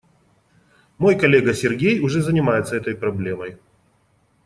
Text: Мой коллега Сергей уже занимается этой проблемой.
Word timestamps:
Мой 0.97 1.15
коллега 1.15 1.53
Сергей 1.53 1.99
уже 1.99 2.23
занимается 2.23 2.75
этой 2.75 2.95
проблемой. 2.95 3.59